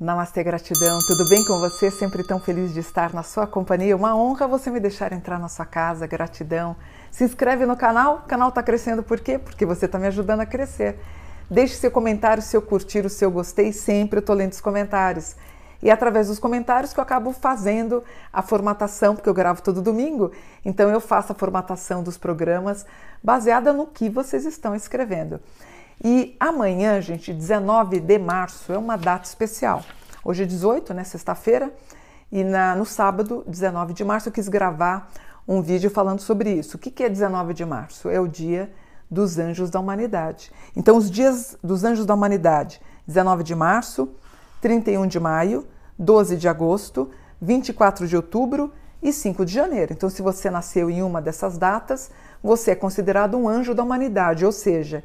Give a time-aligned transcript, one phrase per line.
[0.00, 0.96] Namastê, gratidão.
[1.08, 1.90] Tudo bem com você?
[1.90, 3.96] Sempre tão feliz de estar na sua companhia.
[3.96, 6.06] Uma honra você me deixar entrar na sua casa.
[6.06, 6.76] Gratidão.
[7.10, 8.22] Se inscreve no canal.
[8.24, 9.40] O canal está crescendo por quê?
[9.40, 11.00] Porque você está me ajudando a crescer.
[11.50, 13.72] Deixe seu comentário, seu curtir, o seu gostei.
[13.72, 15.34] Sempre eu estou lendo os comentários.
[15.82, 19.82] E é através dos comentários que eu acabo fazendo a formatação, porque eu gravo todo
[19.82, 20.30] domingo.
[20.64, 22.86] Então eu faço a formatação dos programas
[23.20, 25.40] baseada no que vocês estão escrevendo.
[26.02, 29.82] E amanhã, gente, 19 de março, é uma data especial.
[30.24, 31.72] Hoje é 18, né, sexta-feira,
[32.30, 35.10] e na, no sábado, 19 de março, eu quis gravar
[35.46, 36.76] um vídeo falando sobre isso.
[36.76, 38.08] O que, que é 19 de março?
[38.08, 38.70] É o dia
[39.10, 40.52] dos anjos da humanidade.
[40.76, 44.10] Então, os dias dos anjos da humanidade: 19 de março,
[44.60, 45.66] 31 de maio,
[45.98, 47.10] 12 de agosto,
[47.40, 48.70] 24 de outubro
[49.02, 49.92] e 5 de janeiro.
[49.92, 52.10] Então, se você nasceu em uma dessas datas,
[52.42, 55.02] você é considerado um anjo da humanidade, ou seja,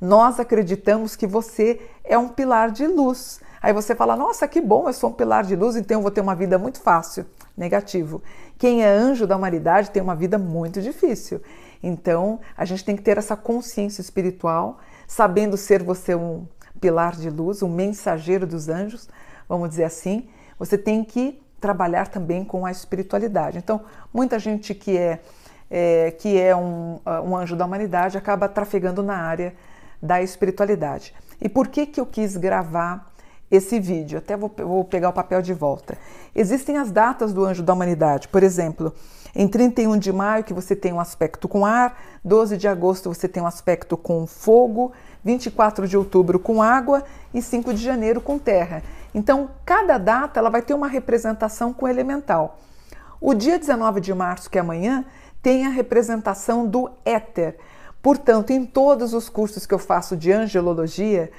[0.00, 3.40] nós acreditamos que você é um pilar de luz.
[3.62, 6.10] Aí você fala: Nossa, que bom, eu sou um pilar de luz, então eu vou
[6.10, 7.24] ter uma vida muito fácil.
[7.56, 8.22] Negativo.
[8.58, 11.40] Quem é anjo da humanidade tem uma vida muito difícil.
[11.82, 16.46] Então a gente tem que ter essa consciência espiritual, sabendo ser você um
[16.80, 19.08] pilar de luz, um mensageiro dos anjos,
[19.48, 20.28] vamos dizer assim.
[20.58, 23.56] Você tem que trabalhar também com a espiritualidade.
[23.56, 23.80] Então,
[24.12, 25.20] muita gente que é,
[25.70, 29.54] é que é um, um anjo da humanidade acaba trafegando na área
[30.02, 31.14] da espiritualidade.
[31.40, 33.12] E por que, que eu quis gravar
[33.50, 34.18] esse vídeo?
[34.18, 35.96] Até vou, vou pegar o papel de volta.
[36.34, 38.92] Existem as datas do anjo da humanidade, por exemplo,
[39.34, 43.28] em 31 de maio, que você tem um aspecto com ar, 12 de agosto você
[43.28, 44.92] tem um aspecto com fogo,
[45.24, 48.82] 24 de outubro com água e 5 de janeiro com terra.
[49.12, 52.58] Então, cada data ela vai ter uma representação com elemental.
[53.20, 55.04] O dia 19 de março, que é amanhã,
[55.42, 57.56] tem a representação do éter.
[58.04, 61.30] Portanto, em todos os cursos que eu faço de angelologia,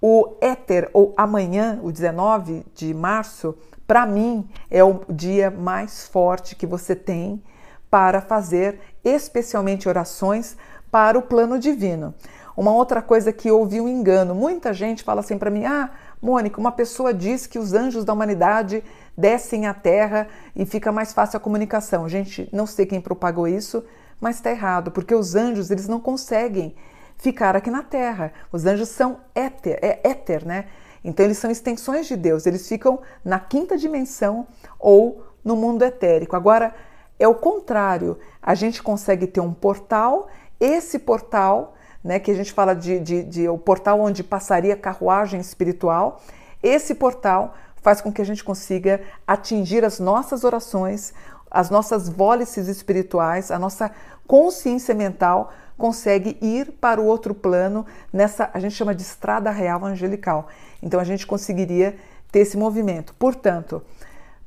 [0.00, 3.52] o éter, ou amanhã, o 19 de março,
[3.84, 7.42] para mim é o dia mais forte que você tem
[7.90, 10.56] para fazer especialmente orações
[10.88, 12.14] para o plano divino.
[12.56, 15.90] Uma outra coisa que houve um engano, muita gente fala assim para mim: "Ah,
[16.22, 18.84] Mônica, uma pessoa diz que os anjos da humanidade
[19.18, 22.08] descem à terra e fica mais fácil a comunicação".
[22.08, 23.82] Gente, não sei quem propagou isso,
[24.20, 26.74] mas está errado, porque os anjos eles não conseguem
[27.16, 28.32] ficar aqui na Terra.
[28.52, 30.66] Os anjos são éter, é éter, né?
[31.04, 34.46] Então eles são extensões de Deus, eles ficam na quinta dimensão
[34.78, 36.34] ou no mundo etérico.
[36.34, 36.74] Agora
[37.18, 42.52] é o contrário, a gente consegue ter um portal, esse portal, né, que a gente
[42.52, 46.20] fala de, de, de o portal onde passaria carruagem espiritual,
[46.62, 51.12] esse portal faz com que a gente consiga atingir as nossas orações,
[51.54, 53.90] as nossas vólices espirituais, a nossa
[54.26, 59.84] consciência mental consegue ir para o outro plano nessa, a gente chama de estrada real
[59.84, 60.48] angelical.
[60.82, 61.96] Então a gente conseguiria
[62.30, 63.14] ter esse movimento.
[63.14, 63.82] Portanto,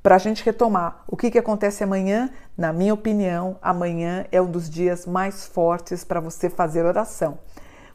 [0.03, 2.29] para a gente retomar, o que, que acontece amanhã?
[2.57, 7.39] Na minha opinião, amanhã é um dos dias mais fortes para você fazer oração.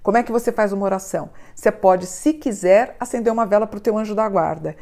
[0.02, 1.30] Como é que você faz uma oração?
[1.54, 4.76] Você pode, se quiser, acender uma vela para o teu anjo da guarda.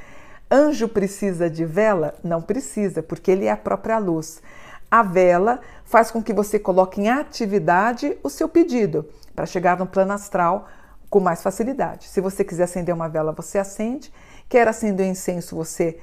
[0.51, 2.15] Anjo precisa de vela?
[2.25, 4.43] Não precisa, porque ele é a própria luz.
[4.91, 9.87] A vela faz com que você coloque em atividade o seu pedido para chegar no
[9.87, 10.67] plano astral
[11.09, 12.09] com mais facilidade.
[12.09, 14.13] Se você quiser acender uma vela, você acende.
[14.49, 15.99] Quer acender o incenso, você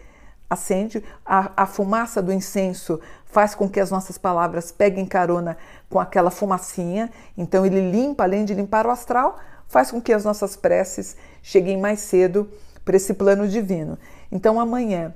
[0.49, 1.03] acende.
[1.25, 5.57] A, a, fumaça do incenso faz com que as nossas palavras peguem carona
[5.89, 7.11] com aquela fumacinha.
[7.37, 9.37] Então, ele limpa, além de limpar o astral,
[9.67, 12.49] faz com que as nossas preces cheguem mais cedo
[12.85, 13.97] para esse plano divino.
[14.31, 15.13] Então, amanhã,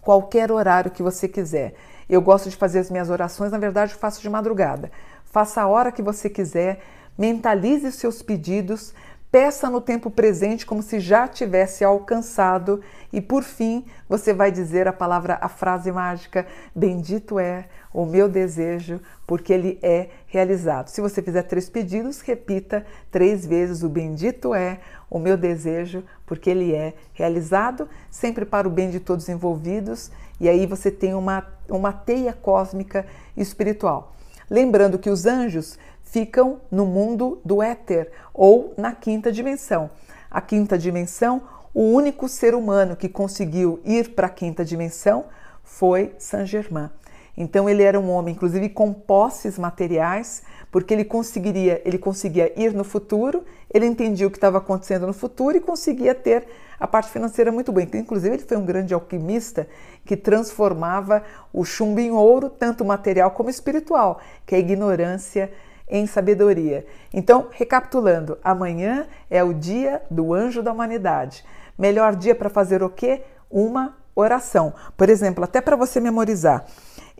[0.00, 1.74] qualquer horário que você quiser,
[2.08, 4.90] eu gosto de fazer as minhas orações, na verdade, faço de madrugada.
[5.24, 6.82] Faça a hora que você quiser,
[7.16, 8.92] mentalize os seus pedidos,
[9.32, 14.86] peça no tempo presente como se já tivesse alcançado e por fim você vai dizer
[14.86, 20.88] a palavra, a frase mágica: Bendito é o meu desejo, porque ele é realizado.
[20.88, 26.50] Se você fizer três pedidos, repita três vezes o bendito é o meu desejo, porque
[26.50, 31.46] ele é realizado, sempre para o bem de todos envolvidos, e aí você tem uma,
[31.68, 33.06] uma teia cósmica
[33.36, 34.14] espiritual.
[34.52, 39.88] Lembrando que os anjos ficam no mundo do éter ou na quinta dimensão.
[40.30, 41.40] A quinta dimensão,
[41.72, 45.24] o único ser humano que conseguiu ir para a quinta dimensão
[45.64, 46.90] foi Saint Germain.
[47.36, 52.72] Então ele era um homem, inclusive com posses materiais, porque ele conseguiria, ele conseguia ir
[52.72, 56.46] no futuro, ele entendia o que estava acontecendo no futuro e conseguia ter
[56.78, 57.82] a parte financeira muito boa.
[57.82, 59.68] Então, inclusive ele foi um grande alquimista
[60.04, 65.50] que transformava o chumbo em ouro, tanto material como espiritual, que é a ignorância
[65.88, 66.86] em sabedoria.
[67.12, 71.44] Então, recapitulando, amanhã é o dia do anjo da humanidade.
[71.78, 73.22] Melhor dia para fazer o quê?
[73.52, 74.72] uma oração.
[74.96, 76.64] Por exemplo, até para você memorizar.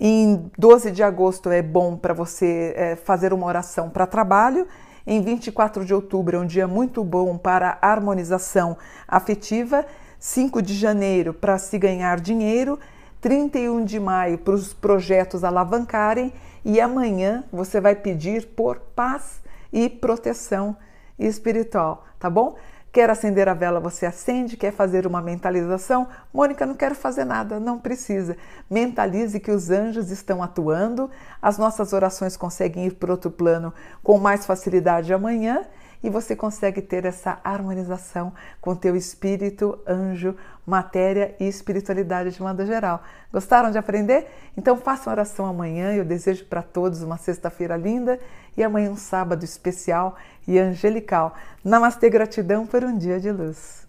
[0.04, 4.66] Em 12 de agosto é bom para você é, fazer uma oração para trabalho.
[5.06, 8.76] Em 24 de outubro é um dia muito bom para harmonização
[9.06, 9.87] afetiva.
[10.19, 12.81] 5 de janeiro para se ganhar dinheiro.
[13.20, 16.32] 31 de maio para os projetos alavancarem.
[16.64, 19.40] E amanhã você vai pedir por paz
[19.72, 20.76] e proteção
[21.16, 22.56] espiritual, tá bom?
[22.93, 24.55] Quer acender a vela, você acende.
[24.55, 26.06] Quer fazer uma mentalização?
[26.33, 27.59] Mônica, não quero fazer nada.
[27.59, 28.37] Não precisa.
[28.69, 31.11] Mentalize que os anjos estão atuando.
[31.41, 33.73] As nossas orações conseguem ir para outro plano
[34.03, 35.65] com mais facilidade amanhã
[36.02, 40.34] e você consegue ter essa harmonização com teu espírito, anjo,
[40.66, 43.02] matéria e espiritualidade de modo geral.
[43.32, 44.26] Gostaram de aprender?
[44.56, 45.93] Então façam oração amanhã.
[45.93, 48.19] Eu desejo para todos uma sexta-feira linda
[48.56, 50.16] e amanhã um sábado especial
[50.46, 51.34] e angelical.
[51.64, 53.81] Namastê, gratidão por um dia de luz.